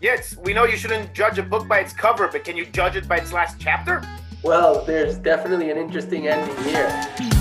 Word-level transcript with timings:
Yes, 0.00 0.36
we 0.36 0.52
know 0.52 0.64
you 0.64 0.76
shouldn't 0.76 1.14
judge 1.14 1.38
a 1.38 1.42
book 1.42 1.66
by 1.66 1.80
its 1.80 1.94
cover, 1.94 2.28
but 2.28 2.44
can 2.44 2.54
you 2.54 2.66
judge 2.66 2.96
it 2.96 3.08
by 3.08 3.16
its 3.16 3.32
last 3.32 3.58
chapter? 3.58 4.02
Well, 4.42 4.84
there's 4.84 5.16
definitely 5.16 5.70
an 5.70 5.78
interesting 5.78 6.28
ending 6.28 6.56
here. 6.64 7.35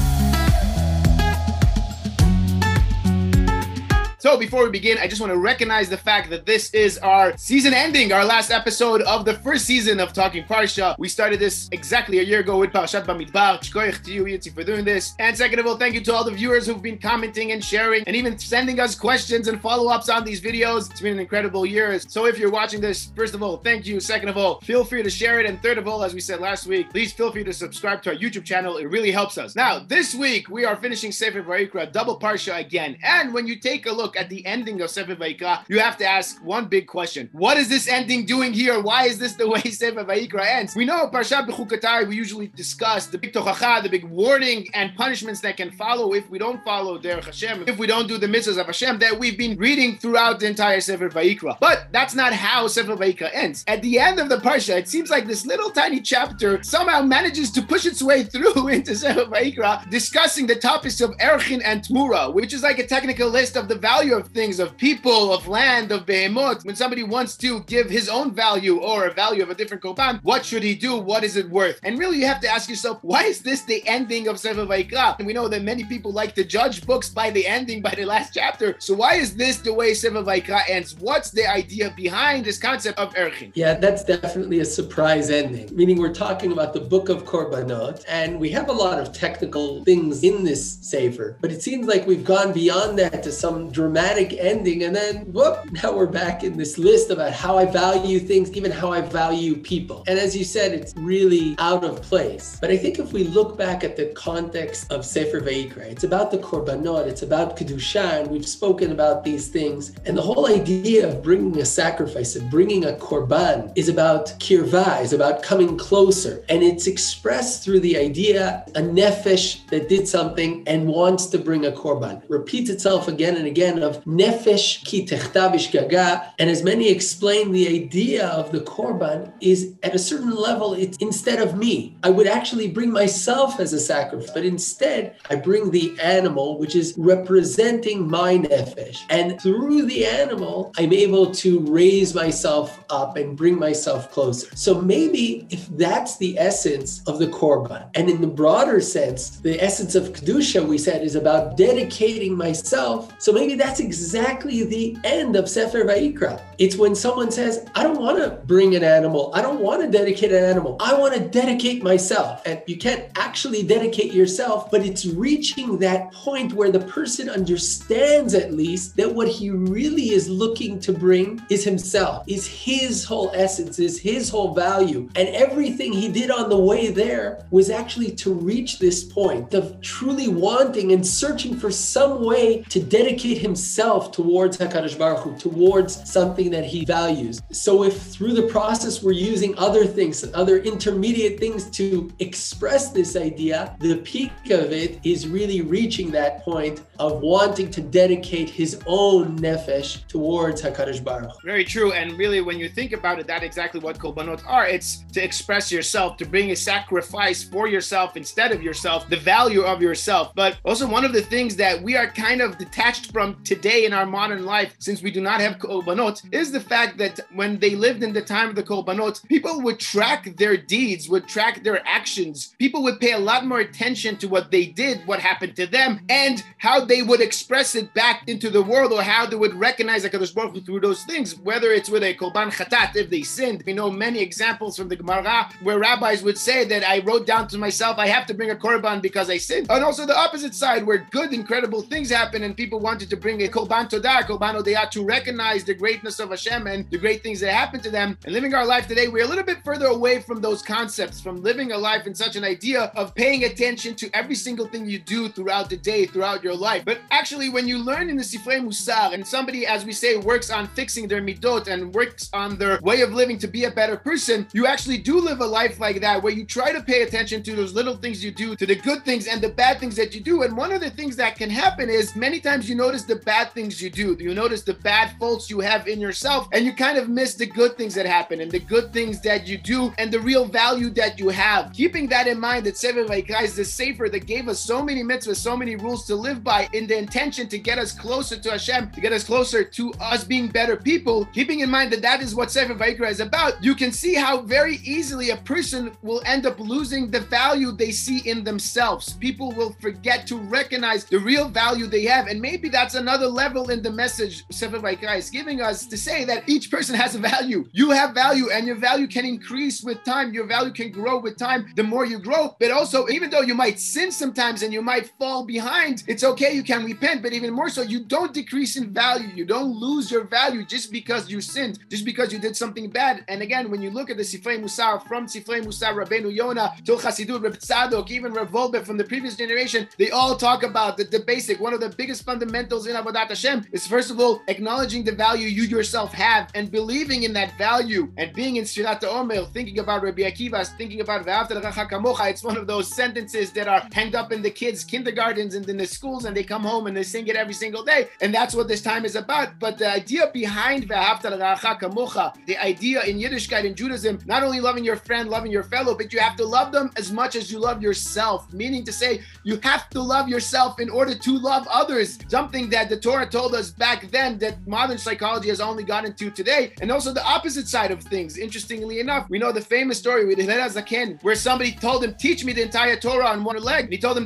So 4.26 4.40
before 4.40 4.64
we 4.64 4.72
begin, 4.72 4.98
I 4.98 5.08
just 5.08 5.22
want 5.22 5.32
to 5.32 5.38
recognize 5.38 5.88
the 5.88 5.98
fact 5.98 6.32
that 6.32 6.48
this 6.48 6.74
is 6.74 6.98
our 6.98 7.38
season 7.38 7.76
ending, 7.76 8.12
our 8.12 8.26
last 8.26 8.50
episode 8.50 9.04
of 9.04 9.24
the 9.24 9.36
first 9.36 9.66
season 9.66 10.00
of 10.00 10.14
Talking 10.14 10.44
Parsha. 10.46 10.96
We 10.98 11.10
started 11.10 11.40
this 11.40 11.70
exactly 11.72 12.18
a 12.18 12.24
year 12.24 12.40
ago 12.40 12.58
with 12.58 12.72
Parashat 12.72 13.06
Bamidbar. 13.06 13.60
Shkoyach 13.60 14.04
to 14.04 14.12
you, 14.12 14.24
Yitzi, 14.24 14.52
for 14.52 14.64
doing 14.64 14.84
this. 14.84 15.14
And 15.20 15.38
second 15.38 15.60
of 15.60 15.68
all, 15.68 15.78
thank 15.78 15.94
you 15.94 16.02
to 16.02 16.12
all 16.12 16.24
the 16.24 16.32
viewers 16.32 16.66
who've 16.66 16.82
been 16.82 16.98
commenting 16.98 17.52
and 17.52 17.64
sharing 17.64 18.04
and 18.08 18.16
even 18.16 18.36
sending 18.40 18.80
us 18.80 18.96
questions 18.96 19.48
and 19.48 19.62
follow-ups 19.62 20.10
on 20.10 20.24
these 20.24 20.42
videos. 20.42 20.90
It's 20.90 21.02
been 21.02 21.14
an 21.14 21.20
incredible 21.20 21.64
year. 21.64 22.00
So 22.00 22.26
if 22.26 22.40
you're 22.40 22.50
watching 22.50 22.82
this, 22.82 23.12
first 23.16 23.36
of 23.36 23.44
all, 23.44 23.58
thank 23.58 23.86
you. 23.86 24.00
Second 24.00 24.30
of 24.30 24.38
all, 24.38 24.60
feel 24.62 24.84
free 24.84 25.04
to 25.04 25.10
share 25.12 25.40
it. 25.40 25.46
And 25.46 25.62
third 25.62 25.78
of 25.78 25.88
all, 25.88 26.04
as 26.04 26.16
we 26.16 26.20
said 26.20 26.40
last 26.40 26.66
week, 26.66 26.90
please 26.90 27.14
feel 27.14 27.32
free 27.32 27.44
to 27.44 27.54
subscribe 27.54 28.02
to 28.02 28.10
our 28.10 28.16
YouTube 28.16 28.44
channel. 28.44 28.78
It 28.78 28.86
really 28.86 29.12
helps 29.12 29.38
us. 29.38 29.56
Now, 29.56 29.78
this 29.78 30.16
week, 30.16 30.50
we 30.50 30.66
are 30.66 30.76
finishing 30.76 31.12
Sefer 31.12 31.44
Vayikra, 31.44 31.92
double 31.92 32.20
Parsha 32.20 32.60
again. 32.60 32.98
And 33.04 33.32
when 33.32 33.46
you 33.46 33.58
take 33.58 33.86
a 33.86 33.92
look 33.92 34.15
at 34.16 34.30
the 34.30 34.46
ending 34.46 34.82
of 34.82 34.90
Sefer 34.90 35.16
Vayikra, 35.16 35.64
you 35.68 35.80
have 35.80 35.98
to 35.98 36.06
ask 36.06 36.44
one 36.44 36.66
big 36.66 36.88
question. 36.88 37.30
What 37.32 37.58
is 37.58 37.70
this 37.70 37.88
ending 37.88 38.26
doing 38.26 38.54
here? 38.54 38.82
Why 38.82 39.06
is 39.06 39.20
this 39.20 39.34
the 39.34 39.48
way 39.54 39.62
Sefer 39.62 40.04
Vayikra 40.04 40.46
ends? 40.46 40.76
We 40.76 40.86
know 40.86 41.08
Parshat 41.08 41.48
Bechukatai, 41.48 42.08
we 42.08 42.16
usually 42.16 42.48
discuss 42.48 43.08
the 43.08 43.18
big 43.18 43.34
tochacha, 43.34 43.84
the 43.84 43.90
big 43.90 44.06
warning 44.06 44.68
and 44.74 44.96
punishments 44.96 45.42
that 45.42 45.58
can 45.58 45.72
follow 45.72 46.14
if 46.14 46.30
we 46.30 46.40
don't 46.40 46.64
follow 46.64 46.98
Derech 46.98 47.26
Hashem, 47.26 47.66
if 47.68 47.78
we 47.78 47.88
don't 47.88 48.08
do 48.08 48.18
the 48.18 48.28
mitzvahs 48.28 48.60
of 48.60 48.66
Hashem 48.66 49.00
that 49.00 49.18
we've 49.20 49.38
been 49.38 49.58
reading 49.58 49.98
throughout 49.98 50.40
the 50.40 50.48
entire 50.48 50.82
Sefer 50.82 51.10
Vayikra. 51.10 51.58
But 51.60 51.88
that's 51.92 52.16
not 52.16 52.34
how 52.34 52.68
Sefer 52.68 52.96
Vayikra 52.96 53.30
ends. 53.34 53.64
At 53.68 53.82
the 53.82 54.00
end 54.00 54.20
of 54.20 54.30
the 54.30 54.38
Parsha, 54.38 54.78
it 54.78 54.88
seems 54.88 55.10
like 55.10 55.28
this 55.28 55.46
little 55.46 55.70
tiny 55.70 56.02
chapter 56.02 56.62
somehow 56.64 57.02
manages 57.02 57.52
to 57.52 57.62
push 57.62 57.86
its 57.86 58.02
way 58.02 58.24
through 58.24 58.68
into 58.76 58.96
Sefer 58.96 59.26
Vayikra, 59.26 59.90
discussing 59.90 60.48
the 60.48 60.56
topics 60.56 61.02
of 61.02 61.12
Erchin 61.18 61.62
and 61.64 61.82
Tmura, 61.82 62.34
which 62.34 62.54
is 62.54 62.64
like 62.64 62.80
a 62.80 62.88
technical 62.88 63.30
list 63.30 63.56
of 63.56 63.68
the 63.68 63.76
value 64.06 64.22
of 64.22 64.28
things 64.28 64.60
of 64.60 64.78
people, 64.78 65.34
of 65.34 65.48
land, 65.48 65.92
of 65.92 66.06
behemoth. 66.06 66.64
When 66.64 66.76
somebody 66.76 67.02
wants 67.02 67.36
to 67.38 67.62
give 67.62 67.90
his 67.90 68.08
own 68.08 68.36
value 68.36 68.78
or 68.78 69.08
a 69.08 69.12
value 69.12 69.42
of 69.42 69.50
a 69.50 69.56
different 69.56 69.82
korban, 69.82 70.20
what 70.22 70.46
should 70.46 70.62
he 70.62 70.76
do? 70.76 70.96
What 70.96 71.24
is 71.24 71.38
it 71.38 71.50
worth? 71.50 71.80
And 71.82 71.98
really, 71.98 72.20
you 72.20 72.28
have 72.28 72.40
to 72.42 72.48
ask 72.48 72.70
yourself, 72.70 73.00
why 73.02 73.24
is 73.24 73.42
this 73.42 73.64
the 73.64 73.82
ending 73.88 74.28
of 74.28 74.40
Sefer 74.40 74.68
Vayikra? 74.68 75.18
And 75.18 75.26
we 75.26 75.34
know 75.34 75.48
that 75.48 75.64
many 75.64 75.86
people 75.86 76.12
like 76.12 76.36
to 76.36 76.44
judge 76.44 76.86
books 76.86 77.10
by 77.10 77.32
the 77.32 77.48
ending, 77.48 77.82
by 77.82 77.96
the 77.96 78.06
last 78.06 78.32
chapter. 78.32 78.76
So 78.78 78.94
why 78.94 79.16
is 79.16 79.36
this 79.36 79.58
the 79.58 79.74
way 79.74 79.96
Sefer 79.96 80.22
Vayikra 80.22 80.62
ends? 80.70 80.96
What's 81.00 81.32
the 81.32 81.48
idea 81.50 81.92
behind 81.98 82.46
this 82.46 82.60
concept 82.60 83.00
of 83.00 83.12
Erchin? 83.16 83.54
Yeah, 83.56 83.74
that's 83.74 84.04
definitely 84.04 84.60
a 84.60 84.66
surprise 84.66 85.32
ending. 85.32 85.76
Meaning, 85.76 85.98
we're 85.98 86.14
talking 86.14 86.52
about 86.52 86.74
the 86.74 86.82
book 86.82 87.10
of 87.10 87.26
Korbanot, 87.26 88.04
and 88.08 88.40
we 88.40 88.52
have 88.52 88.70
a 88.70 88.78
lot 88.86 89.00
of 89.00 89.14
technical 89.14 89.84
things 89.84 90.24
in 90.24 90.44
this 90.44 90.78
Sefer, 90.82 91.38
but 91.42 91.52
it 91.52 91.64
seems 91.64 91.88
like 91.88 92.06
we've 92.06 92.24
gone 92.24 92.54
beyond 92.54 93.00
that 93.00 93.24
to 93.24 93.32
some 93.32 93.72
dramatic 93.72 93.95
ending, 93.98 94.84
and 94.84 94.96
then 94.96 95.22
whoop, 95.32 95.72
now 95.72 95.94
we're 95.94 96.06
back 96.06 96.44
in 96.44 96.58
this 96.58 96.78
list 96.78 97.12
about 97.12 97.34
how 97.34 97.58
I 97.58 97.66
value 97.66 98.20
things, 98.20 98.52
even 98.54 98.72
how 98.72 98.92
I 98.92 99.02
value 99.02 99.56
people. 99.56 100.04
And 100.08 100.20
as 100.20 100.36
you 100.36 100.44
said, 100.44 100.74
it's 100.74 100.94
really 100.98 101.56
out 101.60 101.84
of 101.84 102.02
place. 102.02 102.58
But 102.60 102.72
I 102.72 102.78
think 102.78 103.00
if 103.00 103.14
we 103.14 103.24
look 103.24 103.58
back 103.58 103.84
at 103.84 103.96
the 103.96 104.08
context 104.08 104.92
of 104.92 105.06
Sefer 105.06 105.42
Vayikra, 105.42 105.84
it's 105.84 106.04
about 106.04 106.32
the 106.32 106.38
Korbanot, 106.38 107.08
it's 107.08 107.22
about 107.22 107.58
Kedusha, 107.58 108.22
and 108.22 108.30
we've 108.30 108.48
spoken 108.48 108.92
about 108.92 109.24
these 109.24 109.48
things. 109.48 109.94
And 110.06 110.18
the 110.18 110.22
whole 110.22 110.48
idea 110.48 111.08
of 111.08 111.24
bringing 111.24 111.60
a 111.62 111.66
sacrifice, 111.66 112.36
of 112.36 112.50
bringing 112.50 112.86
a 112.86 112.94
Korban, 112.94 113.72
is 113.76 113.90
about 113.90 114.28
kirva, 114.40 115.02
is 115.02 115.14
about 115.14 115.44
coming 115.44 115.78
closer. 115.78 116.44
And 116.50 116.64
it's 116.64 116.88
expressed 116.88 117.64
through 117.64 117.82
the 117.82 117.98
idea 117.98 118.66
a 118.76 118.82
nefesh 118.82 119.68
that 119.70 119.90
did 119.90 120.08
something 120.08 120.64
and 120.68 120.88
wants 120.88 121.28
to 121.28 121.38
bring 121.38 121.66
a 121.66 121.72
Korban. 121.72 122.22
Repeats 122.28 122.70
itself 122.70 123.08
again 123.08 123.36
and 123.38 123.48
again 123.48 123.75
of 123.84 124.04
nefesh 124.06 124.84
ki 124.84 125.06
gaga. 125.06 126.34
And 126.40 126.50
as 126.50 126.64
many 126.64 126.90
explain, 126.90 127.52
the 127.52 127.68
idea 127.68 128.28
of 128.28 128.52
the 128.52 128.60
korban 128.62 129.32
is 129.42 129.74
at 129.84 129.96
a 129.96 130.00
certain 130.00 130.36
level, 130.36 130.74
it's 130.74 130.98
instead 130.98 131.40
of 131.40 131.58
me. 131.58 131.98
I 132.04 132.10
would 132.10 132.28
actually 132.28 132.70
bring 132.70 132.92
myself 132.92 133.60
as 133.60 133.74
a 133.74 133.80
sacrifice, 133.80 134.32
but 134.32 134.46
instead 134.46 135.16
I 135.30 135.36
bring 135.36 135.72
the 135.72 135.96
animal, 136.02 136.58
which 136.60 136.76
is 136.76 136.94
representing 136.98 138.10
my 138.10 138.38
nefesh. 138.38 139.02
And 139.10 139.40
through 139.42 139.84
the 139.84 140.06
animal, 140.06 140.74
I'm 140.78 140.94
able 140.94 141.32
to 141.36 141.60
raise 141.62 142.14
myself 142.14 142.84
up 142.90 143.18
and 143.18 143.38
bring 143.38 143.58
myself 143.60 144.12
closer. 144.12 144.56
So 144.56 144.82
maybe 144.82 145.48
if 145.50 145.68
that's 145.78 146.18
the 146.18 146.38
essence 146.38 147.02
of 147.08 147.20
the 147.20 147.28
korban, 147.28 147.90
and 147.96 148.10
in 148.10 148.22
the 148.22 148.28
broader 148.28 148.82
sense, 148.82 149.30
the 149.30 149.62
essence 149.62 149.96
of 149.96 150.14
kedusha 150.14 150.66
we 150.66 150.78
said 150.78 151.04
is 151.04 151.16
about 151.16 151.58
dedicating 151.58 152.36
myself. 152.36 153.14
So 153.20 153.32
maybe 153.32 153.56
that's 153.66 153.80
exactly 153.80 154.64
the 154.64 154.96
end 155.04 155.36
of 155.36 155.50
Sefer 155.50 155.84
Vayikra. 155.86 156.40
It's 156.58 156.78
when 156.78 156.96
someone 156.96 157.32
says, 157.32 157.68
I 157.76 157.84
don't 157.84 158.00
want 158.00 158.18
to 158.20 158.42
bring 158.46 158.76
an 158.76 158.84
animal. 158.84 159.32
I 159.34 159.42
don't 159.42 159.60
want 159.60 159.82
to 159.82 159.90
dedicate 159.90 160.32
an 160.32 160.44
animal. 160.44 160.78
I 160.80 160.94
want 160.98 161.14
to 161.16 161.20
dedicate 161.20 161.84
myself. 161.84 162.42
And 162.46 162.62
you 162.68 162.78
can't 162.78 163.06
actually 163.18 163.64
dedicate 163.64 164.14
yourself, 164.14 164.72
but 164.72 164.86
it's 164.86 165.06
reaching 165.06 165.80
that 165.80 166.12
point 166.14 166.54
where 166.54 166.72
the 166.72 166.80
person 166.80 167.30
understands 167.30 168.34
at 168.34 168.54
least 168.54 168.96
that 168.98 169.14
what 169.14 169.28
he 169.28 169.50
really 169.50 170.12
is 170.12 170.30
looking 170.30 170.80
to 170.80 170.94
bring 170.94 171.42
is 171.50 171.64
himself, 171.64 172.24
is 172.28 172.48
his 172.48 173.04
whole 173.04 173.32
essence, 173.34 173.80
is 173.80 174.00
his 174.00 174.30
whole 174.30 174.54
value. 174.54 175.10
And 175.16 175.28
everything 175.30 175.92
he 175.92 176.10
did 176.10 176.32
on 176.32 176.50
the 176.50 176.58
way 176.58 176.90
there 176.90 177.46
was 177.52 177.70
actually 177.70 178.12
to 178.12 178.34
reach 178.34 178.80
this 178.80 179.04
point 179.04 179.54
of 179.54 179.82
truly 179.82 180.28
wanting 180.28 180.92
and 180.92 181.06
searching 181.06 181.58
for 181.58 181.72
some 181.72 182.24
way 182.24 182.62
to 182.70 182.82
dedicate 182.82 183.40
himself 183.40 184.12
towards 184.12 184.58
HaKadosh 184.58 184.98
Baruch 184.98 185.20
Hu, 185.20 185.38
towards 185.38 186.10
something 186.10 186.45
that 186.52 186.66
he 186.66 186.86
values. 186.86 187.42
So 187.52 187.84
if 187.84 188.00
through 188.02 188.34
the 188.34 188.44
process 188.44 189.04
we're 189.04 189.12
using 189.12 189.58
other 189.58 189.86
things, 189.86 190.26
other 190.34 190.58
intermediate 190.60 191.40
things 191.40 191.70
to 191.72 192.12
express 192.20 192.92
this 192.92 193.16
idea, 193.16 193.76
the 193.80 193.98
peak 193.98 194.32
of 194.52 194.72
it 194.72 195.00
is 195.04 195.28
really 195.28 195.62
reaching 195.62 196.12
that 196.12 196.44
point 196.44 196.82
of 197.00 197.22
wanting 197.22 197.70
to 197.72 197.82
dedicate 197.82 198.50
his 198.50 198.82
own 198.86 199.38
nefesh 199.40 200.06
towards 200.08 200.62
HaKadosh 200.62 201.04
Baruch 201.04 201.32
Very 201.44 201.64
true. 201.64 201.92
And 201.92 202.18
really, 202.18 202.42
when 202.42 202.60
you 202.60 202.70
think 202.70 202.92
about 202.94 203.20
it, 203.20 203.28
that's 203.28 203.44
exactly 203.44 203.80
what 203.80 203.98
korbanot 204.00 204.42
are. 204.48 204.68
It's 204.68 205.04
to 205.14 205.24
express 205.24 205.72
yourself, 205.72 206.18
to 206.18 206.26
bring 206.26 206.52
a 206.52 206.56
sacrifice 206.56 207.44
for 207.44 207.68
yourself 207.68 208.18
instead 208.18 208.52
of 208.52 208.62
yourself, 208.62 209.10
the 209.10 209.18
value 209.18 209.62
of 209.62 209.82
yourself. 209.82 210.34
But 210.36 210.58
also, 210.64 210.88
one 210.88 211.06
of 211.06 211.14
the 211.14 211.22
things 211.22 211.56
that 211.58 211.82
we 211.82 211.96
are 211.96 212.08
kind 212.08 212.42
of 212.42 212.58
detached 212.58 213.12
from 213.12 213.44
today 213.44 213.86
in 213.86 213.94
our 213.94 214.06
modern 214.06 214.46
life, 214.46 214.76
since 214.80 215.02
we 215.02 215.12
do 215.12 215.22
not 215.22 215.42
have 215.42 215.58
korbanot, 215.58 216.22
is 216.36 216.52
the 216.52 216.60
fact 216.60 216.98
that 216.98 217.20
when 217.34 217.58
they 217.60 217.76
lived 217.76 218.04
in 218.04 218.14
the 218.14 218.22
time 218.22 218.50
of 218.50 218.56
the 218.56 218.64
korbanot, 218.64 219.26
people 219.28 219.62
would 219.62 219.80
track 219.80 220.36
their 220.38 220.58
deeds, 220.58 221.08
would 221.10 221.28
track 221.28 221.64
their 221.64 221.82
actions. 221.88 222.56
People 222.60 222.84
would 222.84 223.00
pay 223.00 223.14
a 223.14 223.18
lot 223.18 223.46
more 223.46 223.60
attention 223.60 224.18
to 224.18 224.28
what 224.28 224.52
they 224.52 224.66
did, 224.66 225.06
what 225.08 225.20
happened 225.20 225.56
to 225.56 225.66
them, 225.66 226.02
and 226.10 226.44
how 226.58 226.84
they 226.84 227.02
would 227.02 227.22
express 227.22 227.76
it 227.76 227.94
back 227.94 228.28
into 228.28 228.50
the 228.50 228.62
world, 228.62 228.92
or 228.92 229.02
how 229.02 229.26
they 229.26 229.36
would 229.36 229.54
recognize 229.54 230.04
HaKadosh 230.04 230.36
Baruch 230.36 230.54
Hu 230.54 230.62
through 230.62 230.82
those 230.82 231.04
things, 231.04 231.38
whether 231.40 231.72
it's 231.72 231.90
with 231.90 232.04
a 232.04 232.14
korban 232.14 232.52
chatat, 232.52 232.96
if 232.96 233.10
they 233.10 233.24
sinned. 233.24 233.64
We 233.66 233.74
know 233.74 233.90
many 233.90 234.20
examples 234.20 234.78
from 234.78 234.90
the 234.90 234.96
Gemara 234.96 235.50
where 235.64 235.80
rabbis 235.80 236.22
would 236.24 236.38
say 236.38 236.66
that 236.66 236.84
I 236.88 237.00
wrote 237.00 237.26
down 237.26 237.48
to 237.50 237.58
myself, 237.58 237.98
I 237.98 238.08
have 238.08 238.26
to 238.28 238.34
bring 238.34 238.52
a 238.52 238.56
korban 238.56 239.02
because 239.02 239.30
I 239.30 239.38
sinned. 239.38 239.68
And 239.70 239.84
also 239.84 240.06
the 240.06 240.18
opposite 240.18 240.54
side, 240.54 240.86
where 240.86 241.08
good, 241.12 241.34
incredible 241.34 241.82
things 241.82 242.10
happen, 242.10 242.44
and 242.44 242.56
people 242.56 242.80
wanted 242.80 243.10
to 243.10 243.18
bring 243.18 243.42
a 243.44 243.48
korban 243.48 243.90
todah, 243.90 244.24
korban 244.24 244.62
odeyah, 244.62 244.90
to 244.92 245.04
recognize 245.04 245.64
the 245.64 245.74
greatness 245.74 246.20
of 246.20 246.25
Hashem 246.30 246.68
and 246.68 246.90
the 246.90 246.98
great 246.98 247.24
things 247.24 247.40
that 247.40 247.54
happen 247.54 247.80
to 247.82 247.90
them. 247.90 248.18
And 248.26 248.34
living 248.34 248.54
our 248.54 248.66
life 248.66 248.88
today, 248.88 249.08
we're 249.08 249.26
a 249.26 249.28
little 249.28 249.44
bit 249.44 249.64
further 249.64 249.88
away 249.88 250.22
from 250.22 250.42
those 250.42 250.62
concepts, 250.62 251.20
from 251.22 251.42
living 251.42 251.72
a 251.72 251.78
life 251.78 252.08
in 252.08 252.16
such 252.16 252.36
an 252.36 252.44
idea 252.44 252.92
of 252.96 253.14
paying 253.16 253.44
attention 253.44 253.96
to 253.96 254.10
every 254.14 254.36
single 254.36 254.68
thing 254.68 254.86
you 254.86 255.00
do 255.00 255.30
throughout 255.30 255.70
the 255.70 255.78
day, 255.78 256.06
throughout 256.06 256.44
your 256.44 256.56
life. 256.56 256.84
But 256.86 257.00
actually, 257.12 257.50
when 257.50 257.68
you 257.68 257.78
learn 257.78 258.10
in 258.10 258.18
the 258.18 258.24
Sifrei 258.24 258.60
Musar, 258.64 259.14
and 259.14 259.26
somebody, 259.26 259.66
as 259.66 259.86
we 259.86 259.94
say, 259.94 260.18
works 260.18 260.50
on 260.50 260.68
fixing 260.68 261.08
their 261.08 261.22
midot 261.22 261.68
and 261.68 261.94
works 261.94 262.30
on 262.34 262.58
their 262.58 262.80
way 262.82 263.02
of 263.02 263.14
living 263.14 263.38
to 263.40 263.48
be 263.48 263.66
a 263.66 263.72
better 263.72 263.98
person, 263.98 264.48
you 264.54 264.66
actually 264.68 264.98
do 264.98 265.20
live 265.20 265.42
a 265.42 265.46
life 265.46 265.80
like 265.80 266.02
that, 266.02 266.22
where 266.22 266.34
you 266.34 266.46
try 266.46 266.72
to 266.72 266.82
pay 266.82 267.02
attention 267.02 267.44
to 267.44 267.56
those 267.56 267.74
little 267.74 267.96
things 267.96 268.24
you 268.24 268.32
do, 268.32 268.56
to 268.56 268.66
the 268.66 268.76
good 268.76 269.04
things 269.06 269.28
and 269.28 269.42
the 269.42 269.50
bad 269.50 269.80
things 269.80 269.96
that 269.96 270.14
you 270.16 270.22
do. 270.22 270.44
And 270.44 270.56
one 270.56 270.72
of 270.72 270.82
the 270.82 270.90
things 270.90 271.16
that 271.18 271.36
can 271.36 271.50
happen 271.50 271.90
is 271.90 272.16
many 272.16 272.40
times 272.40 272.70
you 272.70 272.76
notice 272.76 273.04
the 273.04 273.18
bad 273.18 273.52
things 273.54 273.82
you 273.82 273.90
do. 273.90 274.18
You 274.20 274.34
notice 274.34 274.64
the 274.64 274.74
bad 274.74 275.16
faults 275.20 275.50
you 275.50 275.60
have 275.60 275.88
in 275.88 276.00
yourself, 276.16 276.48
and 276.54 276.66
you 276.66 276.72
kind 276.72 276.98
of 276.98 277.10
miss 277.10 277.36
the 277.36 277.46
good 277.46 277.78
things 277.78 277.94
that 277.94 278.06
happen 278.06 278.40
and 278.40 278.50
the 278.50 278.60
good 278.60 278.94
things 278.94 279.20
that 279.20 279.46
you 279.46 279.58
do 279.58 279.94
and 279.98 280.12
the 280.12 280.20
real 280.20 280.46
value 280.46 280.90
that 280.90 281.20
you 281.20 281.28
have. 281.28 281.74
Keeping 281.74 282.08
that 282.08 282.26
in 282.26 282.40
mind, 282.40 282.66
that 282.66 282.78
Sefer 282.78 283.04
Vayikra 283.04 283.44
is 283.44 283.56
the 283.56 283.66
sefer 283.66 284.08
that 284.08 284.26
gave 284.26 284.48
us 284.48 284.60
so 284.60 284.82
many 284.82 285.04
mitzvahs, 285.04 285.36
so 285.36 285.58
many 285.58 285.76
rules 285.76 286.06
to 286.06 286.16
live 286.16 286.42
by 286.42 286.70
in 286.72 286.88
the 286.88 286.98
intention 286.98 287.50
to 287.50 287.58
get 287.60 287.78
us 287.78 287.92
closer 287.92 288.38
to 288.38 288.52
Hashem, 288.52 288.92
to 288.92 289.02
get 289.02 289.12
us 289.12 289.26
closer 289.26 289.66
to 289.66 289.92
us 290.00 290.24
being 290.24 290.48
better 290.48 290.78
people. 290.78 291.26
Keeping 291.34 291.60
in 291.60 291.70
mind 291.70 291.92
that 291.92 292.02
that 292.02 292.22
is 292.22 292.34
what 292.34 292.50
Sefer 292.50 292.76
Vayikra 292.76 293.10
is 293.10 293.20
about, 293.20 293.62
you 293.62 293.76
can 293.76 293.92
see 293.92 294.14
how 294.14 294.40
very 294.42 294.78
easily 294.86 295.32
a 295.32 295.38
person 295.38 295.92
will 296.02 296.22
end 296.26 296.46
up 296.46 296.60
losing 296.62 297.12
the 297.12 297.20
value 297.20 297.74
they 297.74 297.92
see 297.92 298.20
in 298.30 298.46
themselves. 298.46 299.14
People 299.14 299.52
will 299.52 299.76
forget 299.82 300.26
to 300.28 300.38
recognize 300.38 301.04
the 301.04 301.20
real 301.20 301.50
value 301.50 301.88
they 301.88 302.06
have. 302.06 302.28
And 302.28 302.40
maybe 302.40 302.70
that's 302.70 302.96
another 302.96 303.28
level 303.28 303.70
in 303.70 303.82
the 303.82 303.92
message 303.92 304.46
Sefer 304.50 304.80
Vayikra 304.80 305.18
is 305.18 305.30
giving 305.30 305.60
us 305.60 305.86
to 305.88 305.98
say 306.06 306.24
that 306.24 306.48
each 306.48 306.70
person 306.70 306.94
has 306.96 307.16
a 307.16 307.20
value. 307.20 307.68
You 307.72 307.90
have 307.90 308.14
value 308.14 308.48
and 308.52 308.68
your 308.68 308.76
value 308.76 309.08
can 309.08 309.26
increase 309.26 309.82
with 309.82 310.04
time. 310.04 310.34
Your 310.38 310.46
value 310.46 310.72
can 310.72 310.92
grow 310.92 311.18
with 311.20 311.36
time 311.38 311.62
the 311.76 311.84
more 311.84 312.06
you 312.06 312.20
grow. 312.20 312.56
But 312.60 312.70
also, 312.72 313.08
even 313.10 313.32
though 313.32 313.46
you 313.50 313.56
might 313.56 313.80
sin 313.80 314.12
sometimes 314.12 314.62
and 314.62 314.72
you 314.72 314.84
might 314.84 315.08
fall 315.20 315.46
behind, 315.46 316.04
it's 316.08 316.24
okay. 316.24 316.52
You 316.54 316.64
can 316.64 316.86
repent. 316.86 317.24
But 317.24 317.34
even 317.34 317.52
more 317.60 317.70
so, 317.70 317.82
you 317.82 318.00
don't 318.16 318.34
decrease 318.34 318.78
in 318.78 318.94
value. 318.94 319.30
You 319.40 319.46
don't 319.46 319.72
lose 319.86 320.12
your 320.12 320.26
value 320.26 320.64
just 320.64 320.92
because 320.92 321.24
you 321.32 321.42
sinned, 321.42 321.80
just 321.90 322.06
because 322.06 322.32
you 322.32 322.40
did 322.40 322.56
something 322.56 322.88
bad. 322.92 323.26
And 323.28 323.42
again, 323.42 323.72
when 323.72 323.82
you 323.82 323.90
look 323.90 324.10
at 324.12 324.18
the 324.18 324.28
Sifrei 324.32 324.62
Musar 324.64 324.94
from 325.08 325.26
Sifrei 325.26 325.60
Musar, 325.66 325.92
Rabbeinu 326.00 326.32
Yonah, 326.42 326.76
to 326.86 326.94
Chassidut, 327.04 327.42
Reb 327.42 327.58
Tzadok, 327.58 328.12
even 328.12 328.32
Wolbe 328.34 328.86
from 328.86 328.98
the 328.98 329.08
previous 329.14 329.36
generation, 329.36 329.88
they 329.98 330.12
all 330.12 330.36
talk 330.36 330.62
about 330.62 330.98
the, 330.98 331.06
the 331.06 331.22
basic, 331.34 331.60
one 331.60 331.74
of 331.74 331.80
the 331.80 331.90
biggest 331.90 332.24
fundamentals 332.24 332.86
in 332.86 332.96
Avodat 332.96 333.30
Hashem 333.30 333.66
is 333.72 333.88
first 333.88 334.12
of 334.12 334.20
all, 334.20 334.42
acknowledging 334.48 335.04
the 335.04 335.16
value 335.28 335.48
you 335.48 335.64
yourself 335.64 335.95
have 335.96 336.52
and 336.54 336.70
believing 336.70 337.24
in 337.24 337.32
that 337.34 337.58
value 337.58 338.12
and 338.18 338.34
being 338.34 338.58
in 338.58 338.66
Sfirat 338.66 339.04
Omer, 339.06 339.46
thinking 339.46 339.80
about 339.80 340.04
Rabbi 340.04 340.24
Akiva, 340.24 340.66
thinking 340.78 341.00
about 341.00 341.26
kamocha. 341.26 342.30
It's 342.30 342.44
one 342.44 342.58
of 342.58 342.68
those 342.68 342.94
sentences 342.94 343.52
that 343.54 343.70
are 343.70 343.88
hanged 343.94 344.16
up 344.16 344.34
in 344.34 344.42
the 344.42 344.52
kids' 344.52 344.84
kindergartens 344.84 345.56
and 345.56 345.68
in 345.70 345.78
the 345.78 345.86
schools, 345.86 346.26
and 346.26 346.36
they 346.36 346.44
come 346.44 346.64
home 346.64 346.88
and 346.88 346.98
they 346.98 347.04
sing 347.04 347.28
it 347.28 347.38
every 347.38 347.54
single 347.54 347.84
day. 347.84 348.10
And 348.20 348.34
that's 348.34 348.54
what 348.54 348.68
this 348.68 348.82
time 348.82 349.06
is 349.06 349.16
about. 349.16 349.58
But 349.60 349.78
the 349.78 349.90
idea 349.90 350.30
behind 350.34 350.90
kamocha, 350.90 352.34
the 352.46 352.58
idea 352.58 353.02
in 353.04 353.18
Yiddishkeit 353.18 353.64
in 353.64 353.76
Judaism, 353.76 354.20
not 354.26 354.44
only 354.44 354.60
loving 354.60 354.84
your 354.84 354.98
friend, 354.98 355.30
loving 355.30 355.52
your 355.52 355.64
fellow, 355.64 355.96
but 355.96 356.12
you 356.12 356.20
have 356.20 356.36
to 356.36 356.46
love 356.46 356.74
them 356.74 356.92
as 356.98 357.12
much 357.12 357.36
as 357.36 357.50
you 357.52 357.60
love 357.60 357.82
yourself. 357.82 358.52
Meaning 358.52 358.84
to 358.84 358.92
say, 358.92 359.22
you 359.44 359.60
have 359.64 359.90
to 359.92 360.02
love 360.02 360.28
yourself 360.28 360.80
in 360.80 360.90
order 360.90 361.16
to 361.16 361.38
love 361.38 361.66
others. 361.70 362.20
Something 362.28 362.70
that 362.72 362.90
the 362.90 362.98
Torah 363.00 363.26
told 363.26 363.56
us 363.56 363.72
back 363.72 364.10
then 364.12 364.38
that 364.40 364.66
modern 364.68 364.98
psychology 364.98 365.50
has 365.50 365.62
only 365.62 365.85
gotten 365.86 366.12
into 366.12 366.30
today. 366.32 366.74
And 366.82 366.92
also 366.92 367.14
the 367.14 367.24
opposite 367.24 367.68
side 367.68 367.92
of 367.92 368.04
things. 368.04 368.38
Interestingly 368.38 369.00
enough, 369.00 369.30
we 369.30 369.40
know 369.40 369.52
the 369.52 369.62
famous 369.62 369.98
story 369.98 370.26
with 370.26 370.38
Hillel 370.38 370.70
Zaken, 370.70 371.22
where 371.24 371.36
somebody 371.36 371.72
told 371.72 372.04
him, 372.04 372.14
Teach 372.16 372.44
me 372.44 372.54
the 372.54 372.62
entire 372.62 372.96
Torah 372.96 373.28
on 373.28 373.44
one 373.44 373.58
leg. 373.58 373.86
And 373.86 373.94
he 373.94 374.00
told 374.00 374.18
him, 374.18 374.26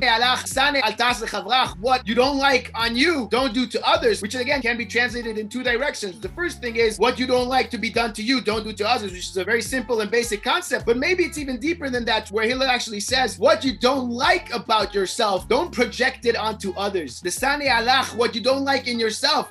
What 1.79 2.07
you 2.07 2.15
don't 2.15 2.37
like 2.37 2.71
on 2.75 2.95
you, 2.95 3.27
don't 3.31 3.53
do 3.53 3.67
to 3.67 3.87
others, 3.87 4.21
which 4.21 4.35
again 4.35 4.61
can 4.61 4.77
be 4.77 4.85
translated 4.85 5.37
in 5.37 5.49
two 5.49 5.63
directions. 5.63 6.19
The 6.19 6.29
first 6.29 6.61
thing 6.61 6.75
is 6.75 6.97
what 6.97 7.19
you 7.19 7.27
don't 7.27 7.47
like 7.47 7.69
to 7.71 7.77
be 7.77 7.89
done 7.89 8.13
to 8.13 8.23
you, 8.23 8.41
don't 8.41 8.63
do 8.63 8.73
to 8.73 8.87
others, 8.87 9.11
which 9.11 9.29
is 9.29 9.37
a 9.37 9.43
very 9.43 9.61
simple 9.61 10.01
and 10.01 10.09
basic 10.11 10.43
concept. 10.43 10.85
But 10.85 10.97
maybe 10.97 11.23
it's 11.23 11.37
even 11.37 11.59
deeper 11.59 11.89
than 11.89 12.05
that, 12.05 12.29
where 12.29 12.45
Hillel 12.45 12.69
actually 12.69 12.99
says, 12.99 13.37
What 13.37 13.63
you 13.63 13.77
don't 13.77 14.09
like 14.09 14.53
about 14.53 14.93
yourself, 14.93 15.47
don't 15.47 15.71
project 15.71 16.25
it 16.25 16.35
onto 16.35 16.73
others. 16.73 17.21
The 17.21 17.31
Sani 17.31 17.67
Alach, 17.67 18.15
what 18.15 18.35
you 18.35 18.41
don't 18.41 18.63
like 18.63 18.87
in 18.87 18.99
yourself, 18.99 19.49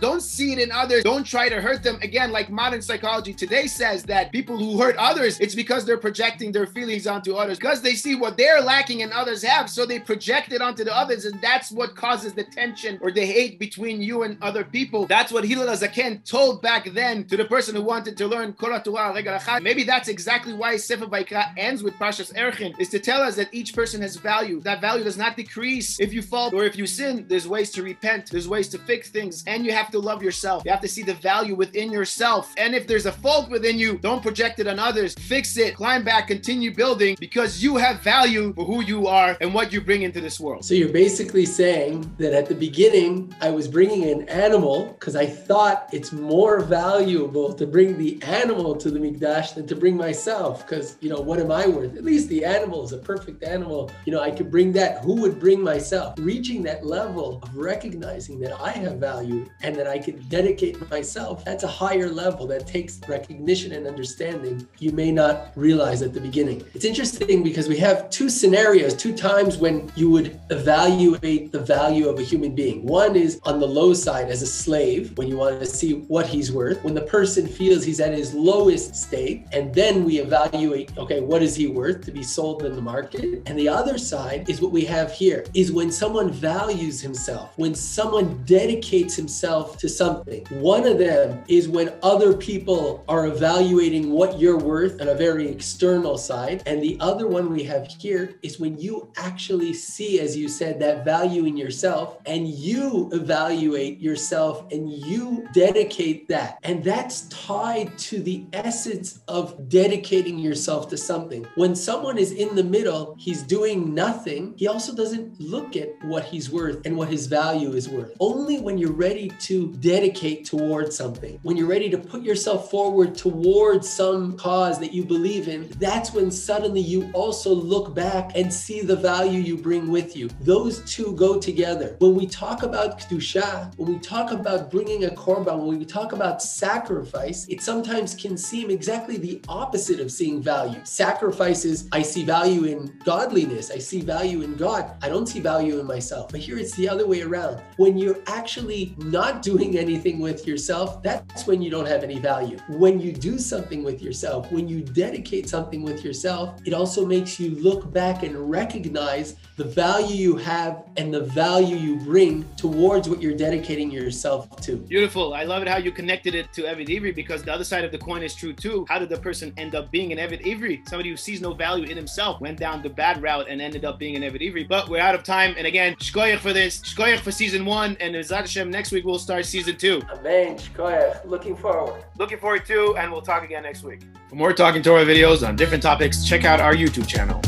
don't 0.00 0.20
see 0.22 0.52
it 0.52 0.58
in 0.58 0.70
others, 0.72 0.91
don't 1.00 1.24
try 1.24 1.48
to 1.48 1.60
hurt 1.60 1.82
them. 1.82 1.98
Again, 2.02 2.32
like 2.32 2.50
modern 2.50 2.82
psychology 2.82 3.32
today 3.32 3.66
says 3.66 4.02
that 4.04 4.32
people 4.32 4.58
who 4.58 4.78
hurt 4.78 4.96
others, 4.96 5.40
it's 5.40 5.54
because 5.54 5.84
they're 5.84 5.96
projecting 5.96 6.52
their 6.52 6.66
feelings 6.66 7.06
onto 7.06 7.34
others, 7.34 7.58
because 7.58 7.80
they 7.80 7.94
see 7.94 8.14
what 8.14 8.36
they're 8.36 8.60
lacking 8.60 9.02
and 9.02 9.12
others 9.12 9.42
have, 9.42 9.70
so 9.70 9.86
they 9.86 9.98
project 9.98 10.52
it 10.52 10.60
onto 10.60 10.84
the 10.84 10.94
others, 10.94 11.24
and 11.24 11.40
that's 11.40 11.70
what 11.70 11.94
causes 11.96 12.32
the 12.34 12.44
tension 12.44 12.98
or 13.00 13.10
the 13.10 13.24
hate 13.24 13.58
between 13.58 14.02
you 14.02 14.24
and 14.24 14.36
other 14.42 14.64
people. 14.64 15.06
That's 15.06 15.32
what 15.32 15.44
Hillel 15.44 15.68
Zaken 15.68 16.28
told 16.28 16.60
back 16.62 16.90
then 16.92 17.24
to 17.24 17.36
the 17.36 17.44
person 17.44 17.74
who 17.74 17.82
wanted 17.82 18.16
to 18.18 18.26
learn 18.26 18.52
Kol 18.52 18.78
Torah 18.80 19.60
Maybe 19.62 19.84
that's 19.84 20.08
exactly 20.08 20.52
why 20.52 20.76
Sefer 20.76 21.06
Vayikra 21.06 21.52
ends 21.56 21.82
with 21.82 21.94
Parshas 21.94 22.34
Erchin, 22.34 22.78
is 22.78 22.88
to 22.90 22.98
tell 22.98 23.22
us 23.22 23.36
that 23.36 23.48
each 23.52 23.74
person 23.74 24.02
has 24.02 24.16
value. 24.16 24.60
That 24.60 24.80
value 24.80 25.04
does 25.04 25.16
not 25.16 25.36
decrease 25.36 26.00
if 26.00 26.12
you 26.12 26.22
fall 26.22 26.54
or 26.54 26.64
if 26.64 26.76
you 26.76 26.86
sin. 26.86 27.24
There's 27.28 27.48
ways 27.48 27.70
to 27.72 27.82
repent, 27.82 28.30
there's 28.30 28.48
ways 28.48 28.68
to 28.70 28.78
fix 28.78 29.10
things, 29.10 29.44
and 29.46 29.64
you 29.64 29.72
have 29.72 29.90
to 29.92 29.98
love 29.98 30.22
yourself. 30.22 30.64
You 30.64 30.70
have 30.70 30.81
to 30.82 30.88
see 30.88 31.02
the 31.02 31.14
value 31.14 31.54
within 31.54 31.90
yourself. 31.90 32.52
And 32.58 32.74
if 32.74 32.86
there's 32.86 33.06
a 33.06 33.12
fault 33.12 33.50
within 33.50 33.78
you, 33.78 33.98
don't 33.98 34.22
project 34.22 34.58
it 34.58 34.66
on 34.66 34.78
others. 34.78 35.14
Fix 35.14 35.56
it, 35.56 35.74
climb 35.74 36.04
back, 36.04 36.26
continue 36.28 36.74
building 36.74 37.16
because 37.18 37.62
you 37.62 37.76
have 37.76 38.00
value 38.00 38.52
for 38.54 38.64
who 38.64 38.82
you 38.82 39.06
are 39.06 39.36
and 39.40 39.54
what 39.54 39.72
you 39.72 39.80
bring 39.80 40.02
into 40.02 40.20
this 40.20 40.38
world. 40.38 40.64
So 40.64 40.74
you're 40.74 40.88
basically 40.88 41.46
saying 41.46 42.14
that 42.18 42.32
at 42.32 42.46
the 42.46 42.54
beginning, 42.54 43.34
I 43.40 43.50
was 43.50 43.68
bringing 43.68 44.10
an 44.10 44.28
animal 44.28 44.86
because 44.98 45.16
I 45.16 45.26
thought 45.26 45.88
it's 45.92 46.12
more 46.12 46.60
valuable 46.60 47.52
to 47.54 47.66
bring 47.66 47.98
the 47.98 48.22
animal 48.22 48.76
to 48.76 48.90
the 48.90 48.98
Mikdash 48.98 49.54
than 49.54 49.66
to 49.66 49.76
bring 49.76 49.96
myself. 49.96 50.66
Because, 50.66 50.96
you 51.00 51.08
know, 51.08 51.20
what 51.20 51.38
am 51.38 51.50
I 51.50 51.66
worth? 51.66 51.96
At 51.96 52.04
least 52.04 52.28
the 52.28 52.44
animal 52.44 52.84
is 52.84 52.92
a 52.92 52.98
perfect 52.98 53.42
animal. 53.42 53.90
You 54.04 54.12
know, 54.12 54.20
I 54.20 54.30
could 54.30 54.50
bring 54.50 54.72
that. 54.72 55.02
Who 55.04 55.20
would 55.22 55.38
bring 55.38 55.62
myself? 55.62 56.14
Reaching 56.18 56.62
that 56.64 56.84
level 56.84 57.40
of 57.42 57.56
recognizing 57.56 58.40
that 58.40 58.60
I 58.60 58.70
have 58.70 58.96
value 58.96 59.48
and 59.62 59.74
that 59.76 59.86
I 59.86 59.98
can 59.98 60.20
dedicate 60.28 60.71
myself, 60.90 61.44
that's 61.44 61.64
a 61.64 61.68
higher 61.68 62.08
level 62.08 62.46
that 62.48 62.66
takes 62.66 63.00
recognition 63.08 63.72
and 63.72 63.86
understanding 63.86 64.66
you 64.78 64.92
may 64.92 65.10
not 65.10 65.52
realize 65.56 66.02
at 66.02 66.12
the 66.12 66.20
beginning. 66.20 66.64
It's 66.74 66.84
interesting 66.84 67.42
because 67.42 67.68
we 67.68 67.76
have 67.78 68.10
two 68.10 68.28
scenarios, 68.28 68.94
two 68.94 69.16
times 69.16 69.56
when 69.56 69.90
you 69.96 70.10
would 70.10 70.40
evaluate 70.50 71.52
the 71.52 71.60
value 71.60 72.08
of 72.08 72.18
a 72.18 72.22
human 72.22 72.54
being. 72.54 72.84
One 72.86 73.16
is 73.16 73.40
on 73.44 73.60
the 73.60 73.66
low 73.66 73.92
side 73.94 74.28
as 74.28 74.42
a 74.42 74.46
slave, 74.46 75.16
when 75.18 75.28
you 75.28 75.36
want 75.36 75.60
to 75.60 75.66
see 75.66 75.94
what 76.08 76.26
he's 76.26 76.52
worth, 76.52 76.82
when 76.84 76.94
the 76.94 77.02
person 77.02 77.46
feels 77.46 77.84
he's 77.84 78.00
at 78.00 78.12
his 78.12 78.34
lowest 78.34 78.94
state, 78.94 79.46
and 79.52 79.74
then 79.74 80.04
we 80.04 80.18
evaluate, 80.18 80.96
okay, 80.98 81.20
what 81.20 81.42
is 81.42 81.54
he 81.54 81.66
worth 81.66 82.04
to 82.04 82.10
be 82.10 82.22
sold 82.22 82.64
in 82.64 82.74
the 82.74 82.82
market? 82.82 83.42
And 83.46 83.58
the 83.58 83.68
other 83.68 83.98
side 83.98 84.48
is 84.48 84.60
what 84.60 84.72
we 84.72 84.84
have 84.84 85.12
here 85.12 85.44
is 85.54 85.72
when 85.72 85.90
someone 85.90 86.30
values 86.30 87.00
himself, 87.00 87.52
when 87.56 87.74
someone 87.74 88.42
dedicates 88.44 89.14
himself 89.14 89.78
to 89.78 89.88
something. 89.88 90.46
One 90.62 90.86
of 90.86 90.96
them 90.96 91.42
is 91.48 91.68
when 91.68 91.92
other 92.04 92.32
people 92.32 93.04
are 93.08 93.26
evaluating 93.26 94.12
what 94.12 94.38
you're 94.38 94.60
worth 94.60 95.00
on 95.00 95.08
a 95.08 95.14
very 95.14 95.48
external 95.48 96.16
side. 96.16 96.62
And 96.66 96.80
the 96.80 96.96
other 97.00 97.26
one 97.26 97.50
we 97.50 97.64
have 97.64 97.88
here 97.88 98.38
is 98.42 98.60
when 98.60 98.78
you 98.78 99.10
actually 99.16 99.74
see, 99.74 100.20
as 100.20 100.36
you 100.36 100.48
said, 100.48 100.78
that 100.78 101.04
value 101.04 101.46
in 101.46 101.56
yourself 101.56 102.18
and 102.26 102.46
you 102.46 103.10
evaluate 103.12 103.98
yourself 103.98 104.70
and 104.70 104.88
you 104.88 105.48
dedicate 105.52 106.28
that. 106.28 106.58
And 106.62 106.84
that's 106.84 107.22
tied 107.22 107.98
to 107.98 108.22
the 108.22 108.46
essence 108.52 109.18
of 109.26 109.68
dedicating 109.68 110.38
yourself 110.38 110.88
to 110.90 110.96
something. 110.96 111.44
When 111.56 111.74
someone 111.74 112.18
is 112.18 112.30
in 112.30 112.54
the 112.54 112.62
middle, 112.62 113.16
he's 113.18 113.42
doing 113.42 113.96
nothing, 113.96 114.54
he 114.56 114.68
also 114.68 114.94
doesn't 114.94 115.40
look 115.40 115.74
at 115.74 115.88
what 116.04 116.22
he's 116.22 116.52
worth 116.52 116.86
and 116.86 116.96
what 116.96 117.08
his 117.08 117.26
value 117.26 117.72
is 117.72 117.88
worth. 117.88 118.16
Only 118.20 118.60
when 118.60 118.78
you're 118.78 118.92
ready 118.92 119.32
to 119.40 119.72
dedicate 119.80 120.46
towards 120.52 120.94
something, 120.94 121.38
when 121.42 121.56
you're 121.56 121.66
ready 121.66 121.88
to 121.88 121.96
put 121.96 122.22
yourself 122.22 122.70
forward 122.70 123.14
towards 123.14 123.88
some 123.88 124.36
cause 124.36 124.78
that 124.78 124.92
you 124.92 125.02
believe 125.02 125.48
in, 125.48 125.66
that's 125.78 126.12
when 126.12 126.30
suddenly 126.30 126.80
you 126.80 127.10
also 127.14 127.54
look 127.54 127.94
back 127.94 128.32
and 128.34 128.52
see 128.52 128.82
the 128.82 128.94
value 128.94 129.40
you 129.40 129.56
bring 129.56 129.90
with 129.90 130.14
you. 130.14 130.28
Those 130.42 130.80
two 130.80 131.16
go 131.16 131.40
together. 131.40 131.96
When 132.00 132.14
we 132.14 132.26
talk 132.26 132.64
about 132.64 133.00
Kedusha, 133.00 133.74
when 133.78 133.94
we 133.94 133.98
talk 134.00 134.30
about 134.30 134.70
bringing 134.70 135.04
a 135.04 135.08
korban, 135.08 135.66
when 135.66 135.78
we 135.78 135.86
talk 135.86 136.12
about 136.12 136.42
sacrifice, 136.42 137.46
it 137.48 137.62
sometimes 137.62 138.14
can 138.14 138.36
seem 138.36 138.70
exactly 138.70 139.16
the 139.16 139.40
opposite 139.48 140.00
of 140.00 140.12
seeing 140.12 140.42
value. 140.42 140.80
Sacrifice 140.84 141.64
is, 141.64 141.88
I 141.92 142.02
see 142.02 142.24
value 142.24 142.64
in 142.64 142.92
godliness, 143.06 143.70
I 143.70 143.78
see 143.78 144.02
value 144.02 144.42
in 144.42 144.56
God, 144.56 144.98
I 145.00 145.08
don't 145.08 145.26
see 145.26 145.40
value 145.40 145.80
in 145.80 145.86
myself. 145.86 146.30
But 146.30 146.40
here 146.40 146.58
it's 146.58 146.74
the 146.76 146.90
other 146.90 147.06
way 147.06 147.22
around. 147.22 147.62
When 147.78 147.96
you're 147.96 148.20
actually 148.26 148.94
not 148.98 149.40
doing 149.40 149.78
anything 149.78 150.18
with 150.18 150.41
yourself, 150.46 151.02
that's 151.02 151.46
when 151.46 151.62
you 151.62 151.70
don't 151.70 151.86
have 151.86 152.02
any 152.02 152.18
value. 152.18 152.58
When 152.68 153.00
you 153.00 153.12
do 153.12 153.38
something 153.38 153.82
with 153.82 154.02
yourself, 154.02 154.50
when 154.52 154.68
you 154.68 154.82
dedicate 154.82 155.48
something 155.48 155.82
with 155.82 156.04
yourself, 156.04 156.60
it 156.64 156.74
also 156.74 157.04
makes 157.06 157.38
you 157.38 157.50
look 157.56 157.92
back 157.92 158.22
and 158.22 158.50
recognize 158.50 159.36
the 159.56 159.64
value 159.64 160.14
you 160.14 160.36
have 160.36 160.84
and 160.96 161.12
the 161.12 161.20
value 161.20 161.76
you 161.76 161.96
bring 161.96 162.44
towards 162.56 163.08
what 163.08 163.20
you're 163.20 163.36
dedicating 163.36 163.90
yourself 163.90 164.54
to. 164.62 164.76
Beautiful. 164.76 165.34
I 165.34 165.44
love 165.44 165.62
it 165.62 165.68
how 165.68 165.76
you 165.76 165.92
connected 165.92 166.34
it 166.34 166.52
to 166.54 166.62
Eved 166.62 166.88
Ivri 166.88 167.14
because 167.14 167.42
the 167.42 167.52
other 167.52 167.64
side 167.64 167.84
of 167.84 167.92
the 167.92 167.98
coin 167.98 168.22
is 168.22 168.34
true 168.34 168.52
too. 168.52 168.86
How 168.88 168.98
did 168.98 169.08
the 169.08 169.18
person 169.18 169.52
end 169.56 169.74
up 169.74 169.90
being 169.90 170.12
an 170.12 170.18
Eved 170.18 170.42
Ivri? 170.44 170.88
Somebody 170.88 171.10
who 171.10 171.16
sees 171.16 171.40
no 171.40 171.52
value 171.54 171.84
in 171.84 171.96
himself 171.96 172.40
went 172.40 172.58
down 172.58 172.82
the 172.82 172.90
bad 172.90 173.22
route 173.22 173.46
and 173.48 173.60
ended 173.60 173.84
up 173.84 173.98
being 173.98 174.16
an 174.16 174.22
Eved 174.22 174.40
Ivri. 174.40 174.66
But 174.66 174.88
we're 174.88 175.00
out 175.00 175.14
of 175.14 175.22
time. 175.22 175.54
And 175.56 175.66
again, 175.66 175.94
shkoyach 175.96 176.38
for 176.38 176.52
this, 176.52 176.80
shkoyach 176.80 177.20
for 177.20 177.30
season 177.30 177.64
one, 177.64 177.96
and 178.00 178.14
Izat 178.14 178.40
Hashem, 178.40 178.70
next 178.70 178.92
week 178.92 179.04
we'll 179.04 179.18
start 179.18 179.44
season 179.44 179.76
two. 179.76 180.02
Amen. 180.10 180.31
Shkoyach. 180.32 181.24
Looking 181.26 181.56
forward. 181.56 182.04
Looking 182.18 182.38
forward 182.38 182.64
to, 182.66 182.96
and 182.96 183.12
we'll 183.12 183.22
talk 183.22 183.44
again 183.44 183.62
next 183.62 183.82
week. 183.82 184.02
For 184.28 184.36
more 184.36 184.52
Talking 184.52 184.82
Torah 184.82 185.04
videos 185.04 185.46
on 185.46 185.56
different 185.56 185.82
topics, 185.82 186.24
check 186.24 186.44
out 186.44 186.60
our 186.60 186.74
YouTube 186.74 187.06
channel. 187.06 187.40